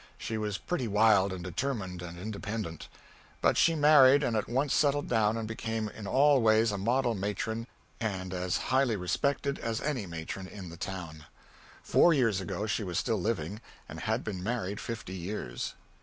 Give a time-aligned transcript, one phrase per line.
[0.17, 2.87] She was pretty wild and determined and independent.
[3.39, 7.13] But she married, and at once settled down and became in all ways a model
[7.13, 7.67] matron
[7.99, 11.25] and was as highly respected as any matron in the town.
[11.83, 15.75] Four years ago she was still living, and had been married fifty years.